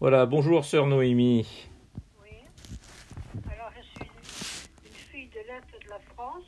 Voilà, 0.00 0.26
bonjour 0.26 0.64
sœur 0.64 0.86
Noémie. 0.86 1.46
Oui. 2.22 2.28
Alors, 3.50 3.70
je 3.76 3.82
suis 3.82 4.10
une, 4.84 4.88
une 4.90 4.94
fille 5.10 5.28
de 5.28 5.40
l'Est 5.46 5.84
de 5.84 5.88
la 5.90 5.98
France. 6.14 6.44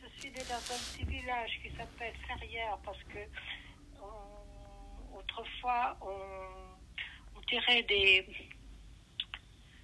Je 0.00 0.20
suis 0.20 0.30
née 0.30 0.44
dans 0.48 0.54
un 0.54 0.78
petit 0.78 1.04
village 1.04 1.50
qui 1.62 1.70
s'appelle 1.76 2.14
Ferrières 2.26 2.78
parce 2.84 3.02
que 3.04 3.18
on- 4.02 5.18
autrefois, 5.18 5.96
on, 6.00 7.38
on 7.38 7.40
tirait 7.42 7.82
des, 7.82 8.26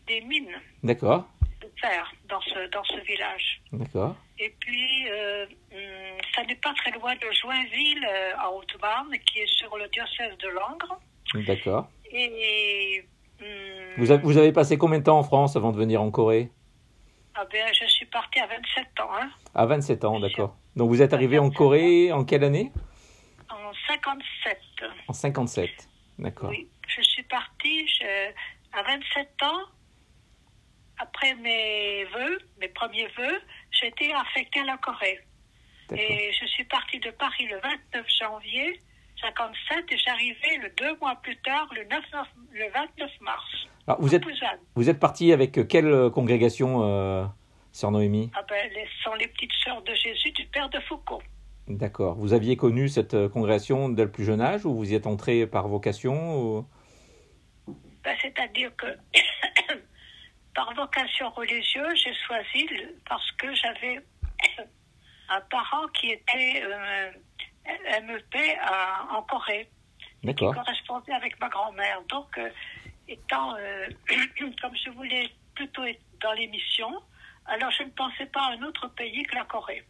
des 0.06 0.20
mines 0.22 0.56
D'accord, 0.82 1.28
de 1.60 1.70
fer 1.80 2.10
dans 2.28 2.40
ce, 2.40 2.70
dans 2.70 2.84
ce 2.84 2.98
village. 3.04 3.60
d'accord, 3.72 4.16
Et 4.38 4.54
puis, 4.60 5.08
euh, 5.10 5.46
hum, 5.72 6.18
ça 6.34 6.44
n'est 6.44 6.56
pas 6.56 6.72
très 6.74 6.92
loin 6.92 7.14
de 7.16 7.30
Joinville, 7.42 8.06
euh, 8.10 8.32
en 8.38 8.56
Haute-Marne, 8.56 9.12
qui 9.26 9.40
est 9.40 9.58
sur 9.58 9.76
le 9.76 9.86
diocèse 9.88 10.36
de 10.38 10.48
Langres. 10.48 10.98
d'accord. 11.46 11.90
Et 12.14 13.04
hum, 13.40 13.46
Vous, 13.98 14.10
avez- 14.10 14.22
vous 14.22 14.36
avez 14.38 14.52
passé 14.52 14.78
combien 14.78 14.98
de 15.00 15.04
temps 15.04 15.18
en 15.18 15.24
France 15.24 15.56
avant 15.56 15.72
de 15.72 15.76
venir 15.76 16.00
en 16.00 16.10
Corée? 16.10 16.50
Ah 17.34 17.44
ben, 17.50 17.66
je 17.74 17.86
suis 17.86 18.06
partie 18.06 18.38
à 18.38 18.46
27 18.46 19.00
ans. 19.00 19.10
Hein. 19.20 19.30
À 19.54 19.66
27 19.66 20.04
ans, 20.04 20.20
d'accord. 20.20 20.56
Donc 20.76 20.88
vous 20.88 21.02
êtes 21.02 21.12
arrivé 21.12 21.38
en 21.40 21.50
Corée 21.50 22.12
en 22.12 22.24
quelle 22.24 22.44
année? 22.44 22.70
En 23.50 23.72
57, 23.88 24.58
En 25.08 25.12
57, 25.12 25.70
d'accord. 26.20 26.50
oui. 26.50 26.68
Je 26.86 27.02
suis 27.02 27.24
partie 27.24 27.88
je- 27.88 28.30
à 28.78 28.82
27 28.84 29.28
ans. 29.42 29.62
Après 30.98 31.34
mes 31.34 32.04
vœux, 32.04 32.38
mes 32.60 32.68
premiers 32.68 33.08
vœux, 33.18 33.40
j'étais 33.72 34.12
affectée 34.12 34.60
à 34.60 34.64
la 34.64 34.76
Corée. 34.76 35.18
Et 35.96 36.30
je 36.40 36.46
suis 36.46 36.64
partie 36.64 37.00
de 37.00 37.10
Paris 37.10 37.46
le 37.46 37.58
29 37.58 38.06
janvier 38.20 38.80
57 39.20 39.84
et 39.90 39.98
j'arrivais 39.98 40.56
le 40.62 40.70
deux 40.76 40.96
mois 40.98 41.16
plus 41.22 41.36
tard, 41.38 41.68
le, 41.74 41.84
9, 41.84 42.00
le 42.52 42.64
29 42.72 43.10
mars. 43.20 43.44
Alors, 43.86 44.00
vous 44.00 44.14
êtes, 44.14 44.22
vous 44.74 44.88
êtes 44.90 44.98
parti 45.00 45.32
avec 45.32 45.66
quelle 45.68 45.86
euh, 45.88 46.10
congrégation, 46.10 46.82
euh, 46.84 47.24
sœur 47.72 47.90
Noémie? 47.90 48.30
Ah 48.34 48.42
ben, 48.48 48.70
les, 48.74 48.86
sont 49.02 49.14
les 49.14 49.28
petites 49.28 49.52
sœurs 49.64 49.82
de 49.82 49.94
Jésus 49.94 50.30
du 50.32 50.44
Père 50.46 50.68
de 50.70 50.80
Foucault. 50.80 51.22
D'accord. 51.68 52.14
Vous 52.16 52.32
aviez 52.34 52.56
connu 52.56 52.88
cette 52.88 53.14
euh, 53.14 53.28
congrégation 53.28 53.88
dès 53.88 54.04
le 54.04 54.10
plus 54.10 54.24
jeune 54.24 54.40
âge 54.40 54.66
ou 54.66 54.74
vous 54.74 54.92
y 54.92 54.94
êtes 54.94 55.06
entré 55.06 55.46
par 55.46 55.68
vocation 55.68 56.36
ou- 56.38 56.66
Ben, 58.02 58.14
C'est-à-dire 58.20 58.70
que 58.76 58.86
par 60.54 60.72
vocation 60.74 61.30
religieuse, 61.30 62.02
j'ai 62.04 62.14
choisi 62.26 62.68
parce 63.08 63.30
que 63.32 63.54
j'avais 63.54 64.00
un 65.30 65.40
parent 65.50 65.86
qui 65.94 66.10
était 66.10 66.62
euh, 66.64 67.10
MEP 67.66 68.56
à- 68.60 69.06
en 69.16 69.22
Corée, 69.22 69.68
qui 70.20 70.26
D'accord, 70.26 70.54
correspondait 70.54 71.12
avec 71.12 71.38
ma 71.40 71.48
grand-mère. 71.48 72.02
Donc, 72.08 72.36
euh, 72.38 72.50
étant, 73.08 73.56
euh, 73.56 73.88
comme 74.60 74.76
je 74.76 74.90
voulais 74.90 75.30
plutôt 75.54 75.84
être 75.84 76.00
dans 76.20 76.32
les 76.32 76.46
missions, 76.48 77.02
alors 77.46 77.70
je 77.70 77.82
ne 77.84 77.90
pensais 77.90 78.26
pas 78.26 78.40
à 78.42 78.50
un 78.52 78.62
autre 78.62 78.88
pays 78.88 79.22
que 79.24 79.34
la 79.36 79.44
Corée. 79.44 79.84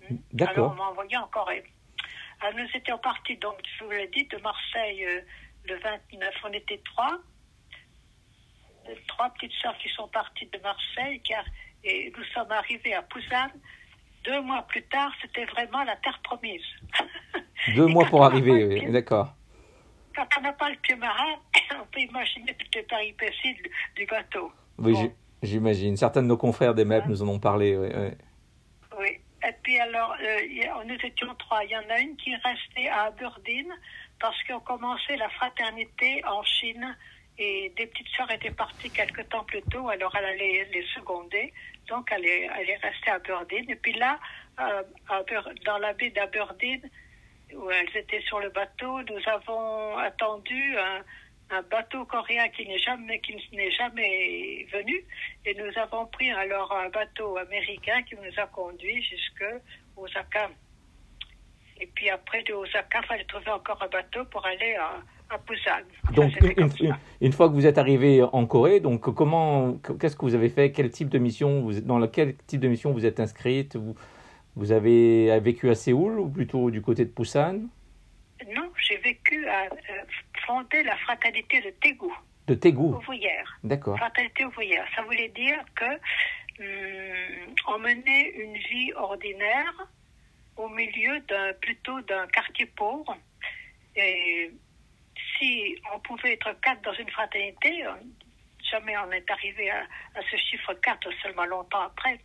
Alors 0.00 0.12
on 0.12 0.16
d'accord, 0.32 0.74
m'a 0.74 0.84
envoyé 0.84 1.16
en 1.16 1.26
Corée. 1.28 1.64
Alors, 2.40 2.54
nous 2.58 2.68
étions 2.72 2.98
partis, 2.98 3.36
donc, 3.38 3.58
je 3.78 3.84
vous 3.84 3.90
l'ai 3.90 4.06
dit, 4.08 4.24
de 4.26 4.36
Marseille 4.38 5.04
euh, 5.04 5.20
le 5.64 5.76
29. 5.80 6.34
On 6.44 6.52
était 6.52 6.80
trois. 6.84 7.18
Euh, 8.88 8.94
Trois 9.08 9.28
petites 9.30 9.52
sœurs 9.60 9.76
qui 9.78 9.88
sont 9.90 10.06
parties 10.08 10.46
de 10.46 10.58
Marseille. 10.58 11.20
Car, 11.22 11.44
et 11.84 12.12
nous 12.16 12.24
sommes 12.32 12.50
arrivés 12.52 12.94
à 12.94 13.02
Busan. 13.02 13.48
Deux 14.24 14.40
mois 14.42 14.62
plus 14.62 14.82
tard, 14.84 15.12
c'était 15.22 15.44
vraiment 15.46 15.82
la 15.84 15.96
terre 15.96 16.18
promise. 16.22 16.62
Deux 17.74 17.86
mois 17.86 18.04
pour 18.06 18.24
arriver, 18.24 18.80
pied- 18.80 18.90
d'accord. 18.90 19.34
Quand 20.14 20.26
on 20.38 20.42
n'a 20.42 20.52
pas 20.52 20.68
le 20.70 20.76
pied 20.76 20.96
marin, 20.96 21.36
on 21.80 21.86
peut 21.92 22.00
imaginer 22.00 22.54
toutes 22.58 22.74
les 22.74 22.82
péripéties 22.82 23.56
du, 23.96 24.06
bateau. 24.06 24.52
Oui, 24.78 24.92
Bon. 24.92 25.12
j'imagine. 25.42 25.96
Certains 25.96 26.22
de 26.22 26.26
nos 26.26 26.36
confrères 26.36 26.74
des 26.74 26.84
MEP 26.84 27.06
nous 27.06 27.22
en 27.22 27.28
ont 27.28 27.38
parlé. 27.38 27.76
oui, 27.76 27.88
oui. 27.94 28.08
Oui. 28.98 29.18
Et 29.48 29.52
puis 29.62 29.78
alors, 29.78 30.16
euh, 30.20 30.84
nous 30.84 30.96
étions 31.04 31.32
trois. 31.36 31.62
Il 31.64 31.70
y 31.70 31.76
en 31.76 31.88
a 31.88 32.00
une 32.00 32.16
qui 32.16 32.30
est 32.32 32.36
restée 32.44 32.88
à 32.88 33.02
Aberdeen 33.04 33.68
parce 34.18 34.36
qu'on 34.44 34.58
commençait 34.58 35.16
la 35.16 35.28
fraternité 35.28 36.24
en 36.26 36.42
Chine 36.42 36.96
et 37.38 37.72
des 37.76 37.86
petites 37.86 38.08
sœurs 38.08 38.30
étaient 38.32 38.50
parties 38.50 38.90
quelque 38.90 39.22
temps 39.22 39.44
plus 39.44 39.62
tôt, 39.62 39.88
alors 39.88 40.14
elle 40.16 40.24
allait 40.24 40.68
les 40.72 40.84
seconder. 40.94 41.52
Donc 41.86 42.10
elle 42.12 42.26
est, 42.26 42.48
restée 42.48 43.10
à 43.10 43.14
Aberdeen. 43.14 43.70
Et 43.70 43.76
puis 43.76 43.92
là, 43.92 44.18
euh, 44.60 44.82
dans 45.64 45.78
la 45.78 45.92
baie 45.92 46.10
d'Aberdeen, 46.10 46.82
où 47.54 47.70
elles 47.70 47.96
étaient 47.96 48.20
sur 48.22 48.40
le 48.40 48.50
bateau, 48.50 49.00
nous 49.02 49.20
avons 49.26 49.96
attendu 49.98 50.76
un, 50.76 51.62
bateau 51.70 52.04
coréen 52.04 52.46
qui 52.48 52.66
n'est 52.66 52.78
jamais 52.78 53.20
qui 53.20 53.34
n'est 53.52 53.70
jamais 53.70 54.66
venu 54.70 55.02
et 55.46 55.54
nous 55.54 55.78
avons 55.78 56.04
pris 56.04 56.30
alors 56.30 56.70
un 56.76 56.90
bateau 56.90 57.38
américain 57.38 58.02
qui 58.02 58.16
nous 58.16 58.38
a 58.38 58.46
conduits 58.48 59.02
jusque 59.02 59.46
Osaka. 59.96 60.50
Et 61.80 61.86
puis 61.86 62.10
après 62.10 62.42
de 62.42 62.52
Osaka, 62.52 63.00
il 63.02 63.06
fallait 63.06 63.24
trouver 63.24 63.50
encore 63.50 63.82
un 63.82 63.88
bateau 63.88 64.26
pour 64.26 64.44
aller 64.44 64.74
à, 64.74 65.00
à 65.30 65.38
Busan. 65.38 65.84
Donc, 66.14 66.32
une, 66.40 66.94
une- 67.20 67.32
fois 67.32 67.48
que 67.48 67.54
vous 67.54 67.66
êtes 67.66 67.78
arrivé 67.78 68.22
en 68.32 68.46
Corée, 68.46 68.80
donc 68.80 69.00
comment, 69.14 69.74
qu'est-ce 70.00 70.16
que 70.16 70.22
vous 70.22 70.34
avez 70.34 70.48
fait? 70.48 70.72
Quel 70.72 70.90
type 70.90 71.08
de 71.08 71.18
mission 71.18 71.60
vous, 71.62 71.80
Dans 71.80 72.06
quel 72.08 72.36
type 72.46 72.60
de 72.60 72.68
mission 72.68 72.92
vous 72.92 73.04
êtes 73.04 73.20
inscrite? 73.20 73.76
Vous, 73.76 73.94
vous 74.56 74.72
avez 74.72 75.38
vécu 75.40 75.68
à 75.70 75.74
Séoul 75.74 76.18
ou 76.18 76.28
plutôt 76.28 76.70
du 76.70 76.80
côté 76.80 77.04
de 77.04 77.10
Busan? 77.10 77.60
Non, 78.54 78.70
j'ai 78.78 78.96
vécu 78.98 79.46
à 79.48 79.64
euh, 79.64 79.68
fonder 80.46 80.82
la 80.84 80.96
fraternité 80.96 81.60
de 81.60 81.70
Taegu, 81.80 82.06
De 82.46 82.54
Taegu, 82.54 82.78
ouvrière. 82.78 83.58
d'accord. 83.64 83.98
Fraternité 83.98 84.44
ouvrière. 84.46 84.86
Ça 84.96 85.02
voulait 85.02 85.28
dire 85.28 85.58
que 85.74 85.84
hum, 86.60 87.54
on 87.68 87.78
menait 87.80 88.30
une 88.30 88.54
vie 88.54 88.92
ordinaire 88.94 89.74
au 90.56 90.68
milieu 90.70 91.20
d'un 91.28 91.52
plutôt 91.60 92.00
d'un 92.02 92.26
quartier 92.28 92.66
pauvre. 92.66 93.16
Et 93.96 94.50
si 95.38 95.76
on 95.94 96.00
pouvait 96.00 96.34
être 96.34 96.52
quatre 96.60 96.82
dans 96.82 96.92
une 96.92 97.10
fraternité, 97.10 97.86
euh, 97.86 97.92
jamais 98.70 98.96
on 98.98 99.10
est 99.12 99.30
arrivé 99.30 99.70
à, 99.70 99.80
à 100.14 100.20
ce 100.30 100.36
chiffre 100.36 100.74
4 100.74 101.08
seulement 101.22 101.44
longtemps 101.44 101.82
après. 101.82 102.18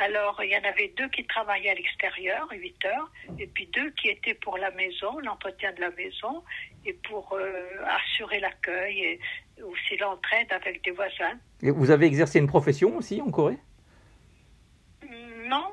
Alors, 0.00 0.40
il 0.44 0.50
y 0.50 0.56
en 0.56 0.62
avait 0.62 0.92
deux 0.96 1.08
qui 1.08 1.24
travaillaient 1.24 1.70
à 1.70 1.74
l'extérieur, 1.74 2.46
8 2.52 2.84
heures, 2.84 3.10
et 3.38 3.48
puis 3.48 3.66
deux 3.66 3.90
qui 3.90 4.08
étaient 4.08 4.34
pour 4.34 4.56
la 4.56 4.70
maison, 4.70 5.18
l'entretien 5.18 5.72
de 5.72 5.80
la 5.80 5.90
maison, 5.90 6.44
et 6.86 6.92
pour 6.92 7.32
euh, 7.32 7.84
assurer 7.84 8.38
l'accueil 8.38 9.00
et 9.00 9.20
aussi 9.62 9.96
l'entraide 9.96 10.52
avec 10.52 10.84
des 10.84 10.92
voisins. 10.92 11.36
Et 11.62 11.70
vous 11.72 11.90
avez 11.90 12.06
exercé 12.06 12.38
une 12.38 12.46
profession 12.46 12.96
aussi 12.96 13.20
en 13.20 13.30
Corée? 13.32 13.58
Non, 15.46 15.72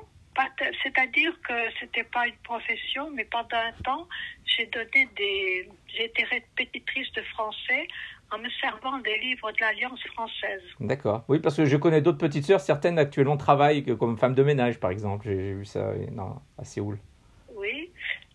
c'est-à-dire 0.82 1.32
que 1.46 1.54
c'était 1.80 2.04
pas 2.04 2.26
une 2.26 2.36
profession, 2.44 3.10
mais 3.10 3.24
pendant 3.24 3.56
un 3.56 3.72
temps, 3.84 4.08
j'ai 4.44 4.66
donné 4.66 5.08
des, 5.16 5.68
j'ai 5.86 6.04
été 6.04 6.24
répétitrice 6.24 7.10
de 7.12 7.22
français 7.22 7.88
en 8.30 8.38
me 8.38 8.48
servant 8.60 8.98
des 8.98 9.16
livres 9.18 9.50
de 9.52 9.60
l'Alliance 9.60 10.02
française. 10.08 10.62
D'accord. 10.80 11.24
Oui, 11.28 11.38
parce 11.38 11.56
que 11.56 11.64
je 11.64 11.76
connais 11.76 12.00
d'autres 12.00 12.18
petites 12.18 12.44
sœurs, 12.44 12.60
certaines 12.60 12.98
actuellement 12.98 13.36
travaillent 13.36 13.84
comme 13.96 14.18
femmes 14.18 14.34
de 14.34 14.42
ménage, 14.42 14.80
par 14.80 14.90
exemple. 14.90 15.26
J'ai 15.26 15.54
vu 15.54 15.64
ça 15.64 15.80
euh, 15.80 16.06
non, 16.10 16.40
à 16.58 16.64
Séoul. 16.64 16.98
Oui. 17.54 17.90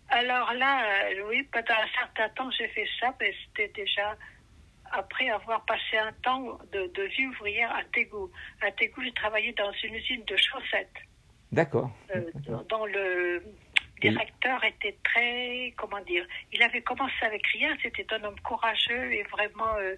Alors 0.08 0.52
là, 0.54 0.84
euh, 0.84 1.28
oui, 1.28 1.42
pendant 1.52 1.74
un 1.74 1.98
certain 1.98 2.28
temps, 2.30 2.50
j'ai 2.50 2.68
fait 2.68 2.86
ça, 3.00 3.14
mais 3.20 3.34
c'était 3.44 3.72
déjà 3.74 4.16
après 4.92 5.28
avoir 5.30 5.64
passé 5.64 5.96
un 5.98 6.12
temps 6.22 6.58
de, 6.72 6.90
de 6.94 7.02
vie 7.04 7.26
ouvrière 7.26 7.74
à 7.74 7.82
Taegu. 7.84 8.30
À 8.60 8.70
Taegu, 8.72 9.04
j'ai 9.04 9.12
travaillé 9.12 9.52
dans 9.52 9.72
une 9.84 9.94
usine 9.94 10.24
de 10.24 10.36
chaussettes. 10.36 11.00
D'accord. 11.52 11.90
euh, 12.16 12.22
dont 12.68 12.86
le 12.86 13.42
directeur 14.00 14.64
était 14.64 14.96
très, 15.04 15.72
comment 15.76 16.00
dire, 16.00 16.26
il 16.52 16.62
avait 16.62 16.82
commencé 16.82 17.14
avec 17.22 17.46
rien, 17.48 17.76
c'était 17.82 18.06
un 18.14 18.24
homme 18.24 18.40
courageux 18.40 19.12
et 19.12 19.22
vraiment 19.24 19.76
euh, 19.76 19.94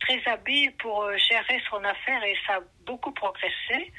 très 0.00 0.24
habile 0.30 0.72
pour 0.76 1.02
euh, 1.02 1.16
gérer 1.28 1.60
son 1.68 1.82
affaire 1.84 2.22
et 2.24 2.36
ça 2.46 2.54
a 2.54 2.60
beaucoup 2.86 3.12
progressé, 3.12 3.92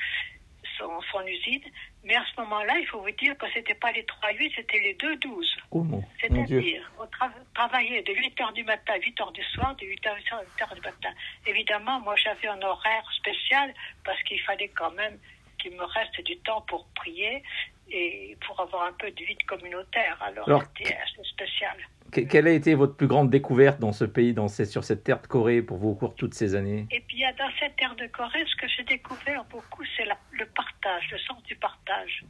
son, 0.80 1.00
son 1.12 1.26
usine. 1.28 1.62
Mais 2.04 2.16
à 2.16 2.24
ce 2.34 2.42
moment-là, 2.42 2.78
il 2.80 2.88
faut 2.88 3.02
vous 3.02 3.12
dire 3.12 3.38
que 3.38 3.46
c'était 3.54 3.76
pas 3.76 3.92
les 3.92 4.04
3-8, 4.04 4.54
c'était 4.56 4.80
les 4.80 4.96
2-12. 4.96 5.58
Oh. 5.72 5.86
C'est-à-dire, 6.20 6.92
on 7.00 7.06
tra- 7.06 7.32
travaillait 7.54 8.02
de 8.04 8.14
8 8.14 8.42
heures 8.42 8.54
du 8.54 8.64
matin 8.64 8.94
à 8.94 8.98
8 8.98 9.22
heures 9.22 9.32
du 9.32 9.44
soir, 9.44 9.76
de 9.76 9.86
8 9.86 10.08
heures, 10.08 10.16
à 10.32 10.42
8 10.44 10.62
heures 10.62 10.76
du 10.76 10.82
matin. 10.82 11.10
Évidemment, 11.46 12.00
moi, 12.02 12.16
j'avais 12.16 12.48
un 12.48 12.62
horaire 12.62 13.06
spécial 13.18 13.74
parce 14.04 14.22
qu'il 14.24 14.40
fallait 14.42 14.70
quand 14.70 14.92
même 14.92 15.18
qu'il 15.66 15.76
me 15.78 15.84
reste 15.86 16.22
du 16.24 16.38
temps 16.40 16.62
pour 16.62 16.88
prier 16.96 17.44
et 17.90 18.38
pour 18.46 18.60
avoir 18.60 18.84
un 18.84 18.94
peu 18.94 19.10
de 19.12 19.24
vie 19.24 19.38
communautaire. 19.48 20.18
Alors, 20.22 20.48
Alors, 20.48 20.64
c'était 20.78 20.96
assez 20.96 21.24
spécial. 21.30 21.76
Que- 22.12 22.22
Quelle 22.22 22.48
a 22.48 22.52
été 22.52 22.76
votre 22.76 22.96
plus 22.96 23.08
grande 23.08 23.30
découverte 23.30 23.80
dans 23.80 23.92
ce 23.92 24.06
pays, 24.06 24.34
dans 24.34 24.48
ces- 24.48 24.66
sur 24.66 24.84
cette 24.84 25.04
terre 25.04 25.22
de 25.22 25.28
Corée, 25.28 25.62
pour 25.62 25.78
vous 25.78 25.90
au 25.90 25.96
cours 25.96 26.10
de 26.12 26.16
toutes 26.16 26.34
ces 26.34 26.56
années? 26.56 26.88
Et 26.92 27.00
puis, 27.02 27.18
il 27.18 27.20
y 27.22 27.26
a 27.26 27.34
dans 27.34 27.50
cette 27.60 27.80
ère 27.82 27.96
de 27.96 28.08
Corée, 28.08 28.44
ce 28.48 28.56
que 28.56 28.68
j'ai 28.68 28.84
découvert 28.84 29.44
beaucoup, 29.46 29.84
c'est 29.98 30.06
le 30.06 30.46
partage, 30.46 31.10
le 31.12 31.18
sens 31.20 31.42
du 31.44 31.56
partage. 31.56 32.24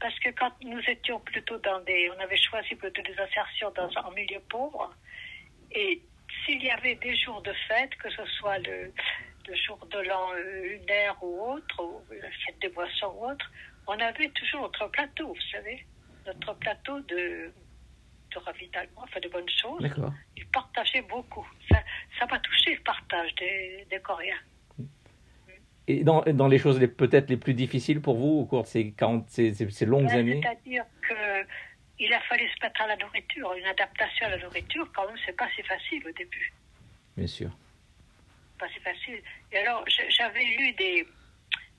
Parce 0.00 0.18
que 0.18 0.30
quand 0.30 0.52
nous 0.64 0.80
étions 0.88 1.20
plutôt 1.20 1.58
dans 1.58 1.78
des. 1.80 2.10
On 2.16 2.20
avait 2.20 2.36
choisi 2.36 2.74
plutôt 2.74 3.02
des 3.02 3.16
insertions 3.20 3.70
dans 3.76 3.88
un 4.04 4.10
milieu 4.14 4.40
pauvre. 4.48 4.92
Et 5.70 6.02
s'il 6.44 6.62
y 6.62 6.70
avait 6.70 6.96
des 6.96 7.14
jours 7.16 7.40
de 7.42 7.52
fête, 7.68 7.94
que 8.02 8.10
ce 8.10 8.24
soit 8.38 8.58
le, 8.58 8.92
le 9.48 9.54
jour 9.56 9.78
de 9.90 9.98
l'an 10.00 10.30
euh, 10.34 10.62
lunaire 10.78 11.16
ou 11.22 11.52
autre, 11.52 11.82
ou 11.82 12.00
la 12.14 12.30
fête 12.30 12.58
des 12.60 12.68
boissons 12.68 13.12
ou 13.18 13.30
autre, 13.30 13.50
on 13.86 13.98
avait 13.98 14.28
toujours 14.30 14.62
notre 14.62 14.88
plateau, 14.88 15.28
vous 15.28 15.40
savez, 15.50 15.84
notre 16.26 16.54
plateau 16.54 17.00
de, 17.00 17.52
de 18.32 18.38
ravitaillement, 18.38 19.02
enfin 19.02 19.20
de 19.20 19.28
bonnes 19.28 19.48
choses. 19.48 19.82
Ils 20.36 20.46
partageaient 20.46 21.02
beaucoup. 21.02 21.46
Ça 21.70 21.78
ça 22.18 22.26
m'a 22.26 22.38
touché 22.38 22.74
le 22.74 22.80
partage 22.82 23.34
des, 23.36 23.86
des 23.90 23.98
Coréens. 24.00 24.38
Et 25.88 26.04
dans, 26.04 26.22
dans 26.22 26.46
les 26.46 26.58
choses 26.58 26.78
peut-être 26.96 27.28
les 27.28 27.36
plus 27.36 27.54
difficiles 27.54 28.00
pour 28.00 28.14
vous 28.16 28.38
au 28.40 28.44
cours 28.44 28.62
de 28.62 28.68
ces, 28.68 28.92
40, 28.92 29.28
ces, 29.28 29.52
ces- 29.52 29.68
ces 29.70 29.84
longues 29.84 30.06
Ouais, 30.06 30.12
années? 30.18 30.40
C'est-à-dire 30.40 30.84
que 31.08 31.44
il 31.98 32.12
a 32.14 32.20
fallu 32.22 32.48
se 32.48 32.54
mettre 32.64 32.80
à 32.82 32.86
la 32.86 32.96
nourriture, 32.96 33.52
une 33.54 33.66
adaptation 33.66 34.26
à 34.26 34.30
la 34.30 34.38
nourriture, 34.38 34.88
quand 34.94 35.06
même, 35.06 35.16
c'est 35.26 35.36
pas 35.36 35.48
si 35.54 35.62
facile 35.62 36.02
au 36.06 36.12
début. 36.12 36.52
Bien 37.16 37.26
sûr. 37.26 37.50
Pas 38.62 38.68
si 38.72 38.80
facile. 38.80 39.20
Et 39.50 39.58
alors, 39.58 39.84
j'avais 40.08 40.44
lu 40.44 40.72
des, 40.74 41.06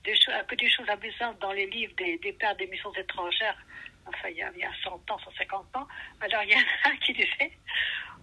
des, 0.04 0.16
choses, 0.16 0.34
un 0.34 0.44
peu 0.44 0.56
des 0.58 0.70
choses 0.70 0.90
amusantes 0.90 1.40
dans 1.40 1.54
les 1.54 1.68
livres 1.68 1.94
des, 1.98 2.18
des 2.18 2.34
pères 2.34 2.56
des 2.58 2.68
missions 2.68 2.94
étrangères, 2.94 3.58
enfin, 4.06 4.28
il 4.30 4.38
y, 4.38 4.42
a, 4.42 4.52
il 4.54 4.60
y 4.60 4.66
a 4.66 4.72
100 4.84 4.92
ans, 5.10 5.20
150 5.20 5.76
ans. 5.78 5.88
Alors, 6.20 6.44
il 6.44 6.52
y 6.52 6.56
en 6.56 6.60
a 6.60 6.90
un 6.90 6.98
qui 6.98 7.14
disait 7.14 7.52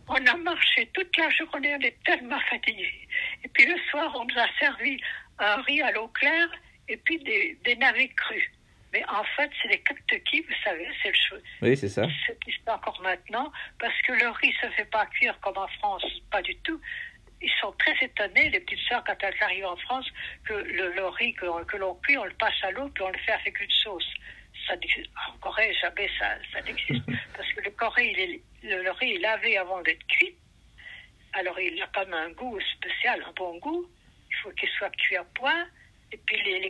On 0.09 0.27
a 0.27 0.37
marché 0.37 0.91
toute 0.93 1.17
la 1.17 1.31
journée, 1.31 1.75
on 1.75 1.81
est 1.81 1.97
tellement 2.05 2.41
fatigués. 2.51 3.09
Et 3.45 3.49
puis 3.49 3.65
le 3.65 3.79
soir, 3.91 4.12
on 4.15 4.25
nous 4.27 4.39
a 4.39 4.47
servi 4.59 5.01
un 5.39 5.63
riz 5.63 5.81
à 5.81 5.93
l'eau 5.93 6.09
claire 6.09 6.51
et 6.89 6.99
puis 6.99 7.19
des, 7.19 7.59
des 7.65 7.77
navets 7.77 8.09
crus. 8.09 8.51
Mais 8.93 9.05
en 9.09 9.23
fait, 9.37 9.51
c'est 9.63 9.69
des 9.69 9.79
kaktekis, 9.79 10.41
vous 10.43 10.63
savez, 10.65 10.87
c'est 11.01 11.11
le 11.11 11.15
cheveu 11.15 11.43
Oui, 11.63 11.77
c'est 11.77 11.89
ça. 11.89 12.06
c'est 12.27 12.37
existe 12.47 12.69
encore 12.69 13.01
maintenant, 13.03 13.53
parce 13.79 13.95
que 14.03 14.13
le 14.13 14.29
riz 14.31 14.53
se 14.61 14.69
fait 14.71 14.91
pas 14.91 15.06
cuire 15.06 15.39
comme 15.41 15.56
en 15.56 15.69
France, 15.79 16.05
pas 16.31 16.43
du 16.43 16.56
tout. 16.59 16.81
Ils 17.43 17.53
sont 17.61 17.73
très 17.73 17.95
étonnés, 18.03 18.51
les 18.51 18.61
petites 18.61 18.87
sœurs, 18.89 19.03
quand 19.05 19.17
elles 19.23 19.43
arrivent 19.43 19.67
en 19.67 19.77
France, 19.77 20.07
que 20.45 20.53
le, 20.53 20.93
le 20.93 21.07
riz 21.09 21.33
que, 21.35 21.65
que 21.65 21.77
l'on 21.79 21.95
cuit, 21.97 22.19
on 22.19 22.25
le 22.25 22.35
passe 22.35 22.63
à 22.63 22.71
l'eau, 22.71 22.89
puis 22.91 23.03
on 23.03 23.11
le 23.11 23.19
fait 23.19 23.33
avec 23.33 23.59
une 23.61 23.71
sauce. 23.71 24.07
Ça, 24.67 24.75
en 25.29 25.39
Corée, 25.39 25.73
jamais 25.81 26.09
ça, 26.19 26.35
ça 26.53 26.61
n'existe. 26.61 27.03
parce 27.37 27.51
que 27.55 27.61
le 27.63 27.71
Corée, 27.71 28.11
il 28.11 28.21
est- 28.21 28.41
le, 28.63 28.83
le 28.83 28.91
riz 28.91 29.13
est 29.15 29.19
lavé 29.19 29.57
avant 29.57 29.81
d'être 29.83 30.07
cuit. 30.07 30.35
Alors, 31.33 31.59
il 31.61 31.81
a 31.81 31.87
comme 31.89 32.13
un 32.13 32.31
goût 32.31 32.59
spécial, 32.77 33.25
un 33.27 33.33
bon 33.33 33.57
goût. 33.59 33.89
Il 34.29 34.37
faut 34.43 34.51
qu'il 34.51 34.69
soit 34.71 34.91
cuit 34.91 35.17
à 35.17 35.25
point. 35.25 35.67
Et 36.13 36.19
puis, 36.19 36.43
les, 36.43 36.61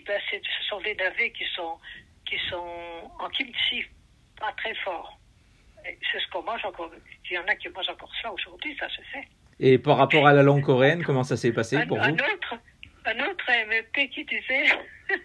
ben, 0.00 0.20
c'est- 0.30 0.42
ce 0.44 0.64
sont 0.68 0.80
des 0.80 0.94
navets 0.96 1.30
qui 1.32 1.44
sont, 1.54 1.78
qui 2.26 2.38
sont 2.50 3.10
en 3.18 3.28
kimchi, 3.30 3.84
pas 4.38 4.52
très 4.52 4.74
forts. 4.76 5.18
C'est 5.84 6.20
ce 6.20 6.26
qu'on 6.28 6.42
mange 6.42 6.64
encore. 6.64 6.90
Il 7.30 7.32
y 7.34 7.38
en 7.38 7.46
a 7.48 7.54
qui 7.56 7.68
mangent 7.70 7.88
encore 7.88 8.12
ça 8.20 8.30
aujourd'hui, 8.32 8.76
ça 8.78 8.88
se 8.90 9.00
fait. 9.02 9.26
Et 9.64 9.78
par 9.78 9.96
rapport 9.96 10.26
à 10.26 10.32
la 10.32 10.42
langue 10.42 10.62
coréenne, 10.62 11.04
comment 11.04 11.22
ça 11.22 11.36
s'est 11.36 11.52
passé 11.52 11.76
Un, 11.76 11.86
pour 11.86 12.00
un 12.02 12.08
vous 12.10 12.14
autre, 12.16 12.56
un 13.06 13.30
autre 13.30 13.46
MEP 13.68 14.10
qui 14.10 14.24
disait 14.24 14.64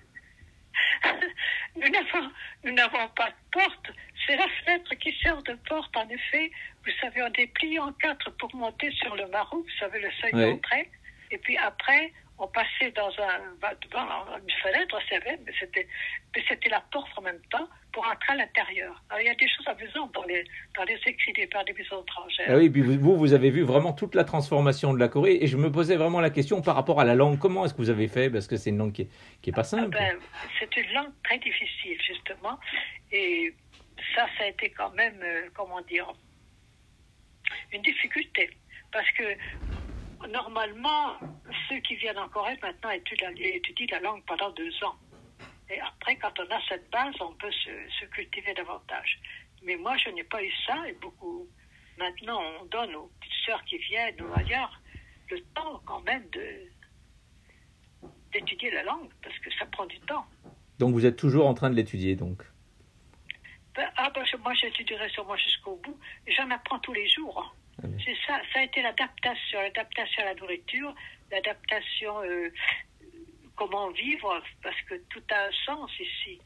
Nous 1.76 2.72
n'avons 2.74 3.08
pas 3.16 3.30
de 3.30 3.36
porte, 3.52 3.92
c'est 4.26 4.36
la 4.36 4.48
fenêtre 4.64 4.94
qui 4.96 5.12
sert 5.24 5.42
de 5.42 5.54
porte, 5.68 5.96
en 5.98 6.08
effet. 6.10 6.52
Vous 6.86 6.92
savez, 7.02 7.24
on 7.24 7.30
déplie 7.30 7.80
en 7.80 7.92
quatre 7.94 8.30
pour 8.38 8.56
monter 8.56 8.92
sur 8.92 9.16
le 9.16 9.28
marou, 9.30 9.64
vous 9.64 9.78
savez, 9.80 10.00
le 10.00 10.10
seuil 10.22 10.32
Oui. 10.34 10.52
d'entrée. 10.52 10.90
Et 11.32 11.40
puis 11.40 11.58
après, 11.58 12.14
on 12.40 12.48
passait 12.48 12.92
dans 12.92 13.10
un, 13.10 13.40
devant 13.82 14.08
une 14.38 14.52
fenêtre, 14.62 15.00
c'est 15.10 15.18
vrai, 15.20 15.40
mais 15.46 15.52
c'était, 15.60 15.88
mais 16.36 16.44
c'était 16.48 16.70
la 16.70 16.82
porte 16.92 17.10
en 17.18 17.22
même 17.22 17.40
temps 17.50 17.68
pour 17.92 18.06
entrer 18.06 18.34
à 18.34 18.36
l'intérieur. 18.36 19.02
Alors, 19.10 19.22
il 19.22 19.26
y 19.26 19.30
a 19.30 19.34
des 19.34 19.48
choses 19.50 19.68
amusantes 19.68 20.14
dans 20.14 20.24
les, 20.24 20.44
dans 20.76 20.84
les 20.84 21.00
écrits 21.08 21.34
des 21.34 21.48
pères 21.48 21.66
des 21.66 21.74
maisons 21.74 22.04
étrangères. 22.04 22.46
Ah 22.50 22.58
oui, 22.58 22.70
puis 22.70 22.82
vous, 22.82 23.00
vous, 23.00 23.18
vous 23.18 23.34
avez 23.34 23.50
vu 23.50 23.64
vraiment 23.64 23.92
toute 23.92 24.14
la 24.14 24.24
transformation 24.24 24.94
de 24.94 25.00
la 25.00 25.08
Corée. 25.08 25.40
Et 25.42 25.48
je 25.48 25.58
me 25.58 25.72
posais 25.72 25.96
vraiment 25.96 26.20
la 26.22 26.30
question 26.30 26.62
par 26.62 26.76
rapport 26.76 27.00
à 27.00 27.06
la 27.06 27.16
langue. 27.16 27.40
Comment 27.40 27.66
est-ce 27.66 27.74
que 27.74 27.80
vous 27.80 27.90
avez 27.90 28.08
fait? 28.08 28.30
Parce 28.30 28.46
que 28.48 28.56
c'est 28.56 28.70
une 28.70 28.78
langue 28.78 28.94
qui 28.94 29.04
est, 29.04 29.10
qui 29.42 29.50
est 29.50 29.54
pas 29.54 29.62
Ah 29.62 29.64
simple. 29.64 29.98
ben, 29.98 30.20
c'est 30.60 30.78
une 30.78 30.92
langue 30.94 31.12
très 31.24 31.40
difficile, 31.40 31.98
justement. 32.06 32.60
Et 33.12 33.52
ça, 34.16 34.28
ça 34.38 34.44
a 34.44 34.48
été 34.48 34.70
quand 34.70 34.92
même, 34.92 35.20
euh, 35.24 35.50
comment 35.56 35.82
dire, 35.82 36.14
une 37.74 37.82
difficulté. 37.82 38.52
Parce 38.92 39.10
que 39.12 39.24
normalement, 40.26 41.18
ceux 41.70 41.80
qui 41.80 41.96
viennent 41.96 42.18
en 42.18 42.30
Corée 42.30 42.58
maintenant 42.62 42.90
étudient, 42.92 43.32
étudient 43.38 43.88
la 43.92 44.00
langue 44.00 44.24
pendant 44.26 44.50
deux 44.52 44.72
ans. 44.84 44.96
Et 45.70 45.80
après, 45.80 46.16
quand 46.16 46.34
on 46.40 46.50
a 46.50 46.60
cette 46.68 46.90
base, 46.92 47.16
on 47.20 47.34
peut 47.34 47.52
se, 47.52 47.72
se 48.00 48.06
cultiver 48.06 48.54
davantage. 48.54 49.20
Mais 49.64 49.76
moi, 49.76 49.98
je 49.98 50.10
n'ai 50.10 50.24
pas 50.24 50.44
eu 50.44 50.52
ça 50.66 50.88
et 50.88 50.94
beaucoup. 50.94 51.48
Maintenant, 51.98 52.42
on 52.62 52.66
donne 52.66 52.96
aux 52.96 53.12
petites 53.20 53.46
sœurs 53.46 53.64
qui 53.66 53.78
viennent 53.78 54.22
ou 54.22 54.34
ailleurs 54.36 54.82
le 55.30 55.42
temps 55.56 55.82
quand 55.86 56.02
même 56.02 56.24
de 56.30 56.70
d'étudier 58.32 58.72
la 58.72 58.84
langue 58.84 59.10
parce 59.24 59.38
que 59.40 59.50
ça 59.58 59.66
prend 59.66 59.86
du 59.86 60.00
temps. 60.02 60.26
Donc 60.80 60.94
vous 60.94 61.06
êtes 61.06 61.16
toujours 61.16 61.48
en 61.48 61.54
train 61.54 61.70
de 61.70 61.76
l'étudier. 61.76 62.16
Donc? 62.16 62.44
Ben, 63.76 63.90
ah 63.96 64.12
ben, 64.14 64.24
moi 64.44 64.54
j'étudierai 64.54 65.10
sûrement 65.10 65.38
jusqu'au 65.38 65.76
bout. 65.78 65.98
J'en 66.28 66.50
apprends 66.52 66.80
tous 66.80 66.94
les 66.94 67.08
jours. 67.08 67.56
C'est 67.82 68.16
ça, 68.26 68.42
ça 68.54 68.60
a 68.60 68.64
été 68.64 68.82
l'adaptation, 68.82 69.62
l'adaptation 69.62 70.24
à 70.24 70.26
la 70.26 70.36
nourriture, 70.36 70.96
l'adaptation 71.32 72.24
euh, 72.24 72.50
comment 73.56 73.92
vivre, 73.92 74.42
parce 74.64 74.80
que 74.84 74.96
tout 75.10 75.22
a 75.32 75.48
un 75.48 75.52
sens 75.66 75.92
ici. 76.00 76.40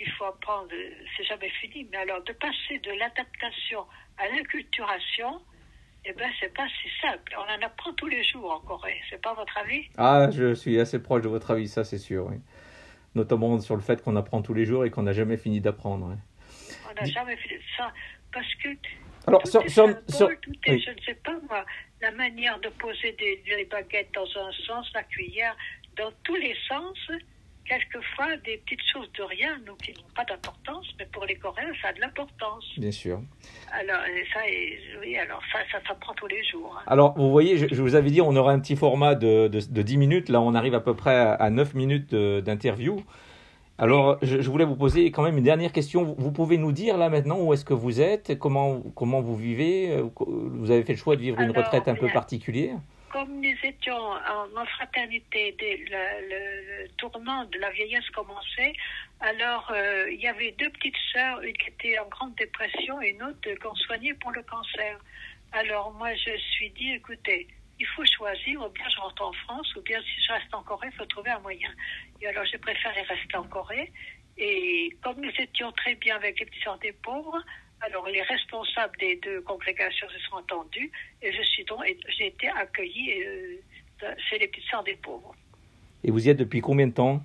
Il 0.00 0.10
faut 0.12 0.24
apprendre, 0.24 0.70
c'est 1.16 1.24
jamais 1.24 1.50
fini. 1.60 1.86
Mais 1.90 1.98
alors 1.98 2.22
de 2.22 2.32
passer 2.32 2.78
de 2.78 2.90
l'adaptation 2.92 3.84
à 4.18 4.28
l'inculturation, 4.28 5.40
eh 6.04 6.12
ben 6.12 6.30
c'est 6.40 6.52
pas 6.52 6.66
si 6.68 6.88
simple. 7.00 7.36
On 7.36 7.42
en 7.42 7.66
apprend 7.66 7.92
tous 7.94 8.06
les 8.06 8.24
jours 8.24 8.50
en 8.52 8.60
Corée. 8.60 9.00
C'est 9.10 9.20
pas 9.20 9.34
votre 9.34 9.56
avis? 9.58 9.88
Ah, 9.96 10.28
je 10.30 10.54
suis 10.54 10.78
assez 10.78 11.02
proche 11.02 11.22
de 11.22 11.28
votre 11.28 11.50
avis, 11.50 11.68
ça 11.68 11.84
c'est 11.84 11.98
sûr. 11.98 12.26
Oui. 12.26 12.36
Notamment 13.14 13.60
sur 13.60 13.76
le 13.76 13.82
fait 13.82 14.02
qu'on 14.02 14.16
apprend 14.16 14.42
tous 14.42 14.54
les 14.54 14.64
jours 14.64 14.84
et 14.84 14.90
qu'on 14.90 15.02
n'a 15.02 15.12
jamais 15.12 15.36
fini 15.36 15.60
d'apprendre. 15.60 16.08
oui. 16.08 16.16
On 16.90 16.94
n'a 16.94 17.04
jamais 17.04 17.36
fait 17.36 17.60
ça 17.76 17.92
parce 18.32 18.54
que 18.56 18.68
Alors, 19.26 19.42
tout 19.42 19.50
sur, 19.50 19.62
est 19.62 19.68
sur, 19.68 19.88
sur- 20.08 20.28
tout 20.40 20.52
est, 20.66 20.72
oui. 20.72 20.84
je 20.86 20.90
ne 20.90 21.00
sais 21.04 21.14
pas 21.24 21.36
moi, 21.48 21.64
la 22.02 22.10
manière 22.12 22.58
de 22.60 22.68
poser 22.70 23.12
des, 23.12 23.42
des 23.46 23.64
baguettes 23.64 24.10
dans 24.14 24.26
un 24.40 24.52
sens, 24.66 24.90
la 24.94 25.02
cuillère, 25.04 25.56
dans 25.96 26.10
tous 26.24 26.36
les 26.36 26.54
sens, 26.68 26.98
quelquefois 27.66 28.36
des 28.44 28.58
petites 28.58 28.82
choses 28.92 29.10
de 29.16 29.22
rien, 29.22 29.58
nous 29.66 29.74
qui 29.76 29.92
n'ont 29.92 30.08
pas 30.14 30.24
d'importance, 30.24 30.86
mais 30.98 31.06
pour 31.06 31.24
les 31.24 31.36
Coréens, 31.36 31.72
ça 31.80 31.88
a 31.88 31.92
de 31.94 32.00
l'importance. 32.00 32.64
Bien 32.76 32.90
sûr. 32.90 33.22
Alors, 33.72 34.04
et 34.04 34.24
ça, 34.34 34.40
oui, 35.00 35.16
alors 35.16 35.40
ça, 35.50 35.60
ça 35.72 35.78
s'apprend 35.88 36.12
tous 36.14 36.26
les 36.26 36.44
jours. 36.44 36.76
hein. 36.78 36.82
Alors, 36.86 37.14
vous 37.16 37.30
voyez, 37.30 37.56
je, 37.56 37.66
je 37.72 37.80
vous 37.80 37.94
avais 37.94 38.10
dit, 38.10 38.20
on 38.20 38.36
aura 38.36 38.52
un 38.52 38.60
petit 38.60 38.76
format 38.76 39.14
de, 39.14 39.48
de, 39.48 39.60
de 39.66 39.82
10 39.82 39.96
minutes. 39.96 40.28
Là, 40.28 40.42
on 40.42 40.54
arrive 40.54 40.74
à 40.74 40.80
peu 40.80 40.94
près 40.94 41.14
à, 41.16 41.32
à 41.32 41.48
9 41.48 41.72
minutes 41.74 42.14
d'interview. 42.14 43.02
Alors, 43.78 44.18
je, 44.22 44.40
je 44.40 44.50
voulais 44.50 44.64
vous 44.64 44.76
poser 44.76 45.10
quand 45.10 45.22
même 45.22 45.36
une 45.36 45.44
dernière 45.44 45.72
question. 45.72 46.04
Vous, 46.04 46.14
vous 46.16 46.30
pouvez 46.30 46.58
nous 46.58 46.70
dire 46.72 46.96
là 46.96 47.08
maintenant 47.08 47.40
où 47.40 47.52
est-ce 47.52 47.64
que 47.64 47.74
vous 47.74 48.00
êtes, 48.00 48.38
comment, 48.38 48.80
comment 48.94 49.20
vous 49.20 49.36
vivez 49.36 49.90
euh, 49.90 50.04
Vous 50.26 50.70
avez 50.70 50.84
fait 50.84 50.92
le 50.92 50.98
choix 50.98 51.16
de 51.16 51.20
vivre 51.22 51.40
une 51.40 51.50
retraite 51.50 51.88
un 51.88 51.96
peu 51.96 52.08
particulière? 52.08 52.76
Comme 53.10 53.40
nous 53.40 53.54
étions 53.64 53.94
en, 53.96 54.64
fraternité, 54.76 55.54
dès 55.58 55.76
le, 55.76 56.28
le- 56.28 56.82
le 56.84 56.88
tournant 56.96 57.44
de 57.46 57.58
la 57.58 57.70
vieillesse 57.70 58.08
commençait, 58.10 58.72
alors 59.20 59.70
euh, 59.74 60.06
il 60.10 60.20
y 60.20 60.26
avait 60.26 60.52
deux 60.58 60.70
petites 60.70 60.96
sœurs, 61.12 61.40
une 61.42 61.52
qui 61.56 61.68
était 61.68 61.98
en 61.98 62.08
grande 62.08 62.34
dépression 62.36 63.00
et 63.02 63.10
une 63.10 63.22
autre 63.22 63.48
qu'on 63.62 63.74
soignait 63.76 64.14
pour 64.14 64.32
le 64.32 64.42
cancer. 64.42 64.98
Alors 65.52 65.92
moi 65.96 66.08
je 66.14 66.30
me 66.32 66.36
suis 66.38 66.70
dit, 66.70 66.90
écoutez, 66.94 67.46
il 67.84 67.88
faut 67.94 68.04
choisir, 68.04 68.60
ou 68.62 68.68
bien 68.70 68.88
je 68.88 68.98
rentre 68.98 69.22
en 69.22 69.32
France, 69.44 69.74
ou 69.76 69.82
bien 69.82 70.00
si 70.00 70.22
je 70.26 70.32
reste 70.32 70.52
en 70.54 70.62
Corée, 70.62 70.88
il 70.90 70.96
faut 70.96 71.04
trouver 71.04 71.30
un 71.30 71.40
moyen. 71.40 71.70
Et 72.20 72.26
alors 72.26 72.44
j'ai 72.46 72.58
préféré 72.58 73.02
rester 73.02 73.36
en 73.36 73.44
Corée. 73.44 73.92
Et 74.38 74.88
comme 75.02 75.20
nous 75.20 75.32
étions 75.38 75.70
très 75.72 75.94
bien 75.96 76.16
avec 76.16 76.40
les 76.40 76.46
petits 76.46 76.60
sœurs 76.60 76.78
des 76.78 76.92
pauvres, 76.92 77.38
alors 77.80 78.08
les 78.08 78.22
responsables 78.22 78.96
des 78.98 79.16
deux 79.16 79.42
congrégations 79.42 80.08
se 80.08 80.18
sont 80.20 80.36
entendus 80.36 80.90
et 81.20 81.30
je 81.32 81.42
suis 81.42 81.64
donc 81.64 81.80
j'ai 82.16 82.28
été 82.28 82.48
accueillie 82.48 83.12
euh, 83.22 84.14
chez 84.30 84.38
les 84.38 84.48
petites 84.48 84.64
des 84.86 84.96
pauvres 84.96 85.34
Et 86.02 86.10
vous 86.10 86.26
y 86.26 86.30
êtes 86.30 86.38
depuis 86.38 86.60
combien 86.60 86.86
de 86.86 86.92
temps? 86.92 87.22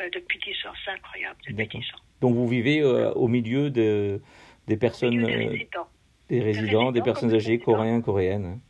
Euh, 0.00 0.08
depuis 0.12 0.38
10 0.38 0.50
ans. 0.66 0.72
C'est 0.84 0.90
incroyable, 0.90 1.36
depuis 1.40 1.54
D'accord. 1.54 1.80
10 1.80 1.86
ans. 1.94 2.02
Donc, 2.20 2.34
vous 2.34 2.48
vivez 2.48 2.80
euh, 2.80 3.12
au 3.12 3.28
milieu 3.28 3.70
de, 3.70 4.20
des 4.66 4.76
personnes, 4.76 5.10
Milieu 5.10 5.26
des 5.26 5.46
résidents. 5.46 5.88
des 6.28 6.40
résidents, 6.40 6.92
des 6.92 7.00
résidents, 7.00 7.04
personnes 7.04 7.34
âgées, 7.34 7.58
coréens, 7.58 8.00
coréennes. 8.00 8.60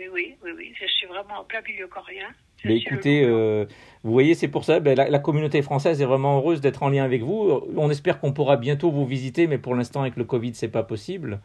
Oui, 0.00 0.06
oui, 0.12 0.34
oui, 0.42 0.50
oui. 0.56 0.72
Je 0.80 0.86
suis 0.86 1.06
vraiment 1.06 1.40
en 1.40 1.44
plein 1.44 1.60
milieu 1.60 1.86
coréen. 1.86 2.28
Mais 2.64 2.76
écoutez, 2.76 3.22
euh, 3.24 3.64
vous 4.02 4.12
voyez, 4.12 4.34
c'est 4.34 4.48
pour 4.48 4.64
ça, 4.64 4.80
ben, 4.80 4.94
la, 4.96 5.08
la 5.08 5.18
communauté 5.18 5.62
française 5.62 6.00
est 6.02 6.04
vraiment 6.04 6.36
heureuse 6.38 6.60
d'être 6.60 6.82
en 6.82 6.88
lien 6.90 7.04
avec 7.04 7.22
vous. 7.22 7.62
On 7.76 7.90
espère 7.90 8.18
qu'on 8.20 8.32
pourra 8.32 8.56
bientôt 8.56 8.90
vous 8.90 9.06
visiter, 9.06 9.46
mais 9.46 9.58
pour 9.58 9.74
l'instant, 9.74 10.02
avec 10.02 10.16
le 10.16 10.24
Covid, 10.24 10.54
c'est 10.54 10.68
pas 10.68 10.82
possible. 10.82 11.40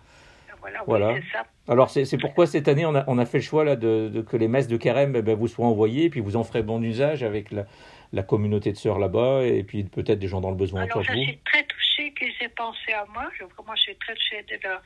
voilà, 0.60 0.80
oui, 0.80 0.86
voilà. 0.88 1.16
ça. 1.32 1.46
Alors, 1.68 1.90
c'est 1.90 2.18
pourquoi 2.18 2.48
cette 2.48 2.68
année, 2.68 2.86
on 2.86 2.96
a, 2.96 3.04
on 3.08 3.18
a 3.18 3.26
fait 3.26 3.38
le 3.40 3.44
choix 3.44 3.64
là, 3.64 3.76
de, 3.76 4.10
de- 4.10 4.22
que 4.22 4.36
les 4.38 4.48
messes 4.48 4.68
de 4.68 4.78
carême 4.78 5.16
eh 5.16 5.22
ben, 5.22 5.36
vous 5.36 5.48
soient 5.48 5.66
envoyées, 5.68 6.10
puis 6.10 6.20
vous 6.20 6.36
en 6.36 6.44
ferez 6.44 6.64
bon 6.64 6.82
usage 6.84 7.24
avec 7.24 7.52
la, 7.52 7.66
la 8.14 8.24
communauté 8.24 8.72
de 8.72 8.78
sœurs 8.78 9.00
là-bas, 9.00 9.44
et 9.46 9.64
puis 9.64 9.84
peut-être 9.86 10.20
des 10.20 10.28
gens 10.28 10.42
dans 10.42 10.52
le 10.52 10.58
besoin 10.58 10.82
Alors, 10.82 10.98
autour 10.98 11.04
je 11.04 11.12
de 11.14 11.18
vous. 11.18 11.24
suis 11.24 11.40
très 11.46 11.64
touchée 11.64 12.14
qu'ils 12.20 12.46
aient 12.46 12.50
pensé 12.50 12.92
à 12.94 13.06
moi. 13.14 13.30
Je, 13.40 13.46
vraiment, 13.46 13.76
je 13.76 13.82
suis 13.84 13.96
très 13.96 14.14
touchée 14.16 14.44
de 14.50 14.68
leur, 14.68 14.82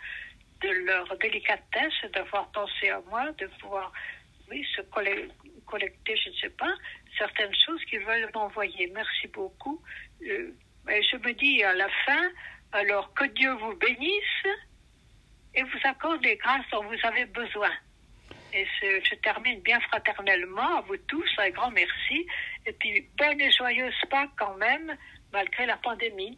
de 0.61 0.69
leur 0.85 1.17
délicatesse 1.17 2.11
d'avoir 2.13 2.49
pensé 2.51 2.89
à 2.89 3.01
moi, 3.09 3.31
de 3.33 3.47
pouvoir, 3.59 3.91
oui, 4.49 4.65
se 4.75 4.81
collecter, 4.81 6.17
je 6.17 6.29
ne 6.29 6.35
sais 6.35 6.49
pas, 6.49 6.73
certaines 7.17 7.53
choses 7.65 7.83
qu'ils 7.85 8.03
veulent 8.03 8.29
m'envoyer. 8.33 8.91
Merci 8.93 9.27
beaucoup. 9.27 9.81
Euh, 10.23 10.51
je 10.87 11.17
me 11.17 11.33
dis 11.33 11.63
à 11.63 11.73
la 11.73 11.89
fin, 12.05 12.29
alors 12.71 13.13
que 13.13 13.25
Dieu 13.25 13.51
vous 13.53 13.75
bénisse 13.75 14.47
et 15.55 15.63
vous 15.63 15.79
accorde 15.83 16.23
les 16.23 16.35
grâces 16.37 16.65
dont 16.71 16.83
vous 16.83 17.07
avez 17.07 17.25
besoin. 17.25 17.71
Et 18.53 18.65
je 18.81 19.15
termine 19.15 19.61
bien 19.61 19.79
fraternellement 19.81 20.77
à 20.77 20.81
vous 20.81 20.97
tous, 20.97 21.29
un 21.37 21.49
grand 21.51 21.69
merci. 21.71 22.25
Et 22.65 22.73
puis, 22.73 23.07
bonne 23.17 23.39
et 23.39 23.51
joyeuse 23.51 23.93
Pâques 24.09 24.31
quand 24.37 24.55
même, 24.55 24.95
malgré 25.31 25.67
la 25.67 25.77
pandémie. 25.77 26.37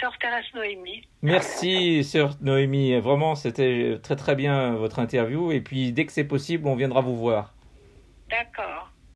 Sœur 0.00 0.16
Thérèse 0.18 0.44
Noémie. 0.54 1.06
Merci, 1.22 2.02
Sœur 2.04 2.36
Noémie. 2.40 2.98
Vraiment, 3.00 3.34
c'était 3.34 3.98
très 4.02 4.16
très 4.16 4.34
bien 4.34 4.74
votre 4.74 4.98
interview. 4.98 5.52
Et 5.52 5.60
puis, 5.60 5.92
dès 5.92 6.06
que 6.06 6.12
c'est 6.12 6.24
possible, 6.24 6.66
on 6.66 6.74
viendra 6.74 7.00
vous 7.02 7.16
voir. 7.16 7.54
D'accord. 8.30 8.89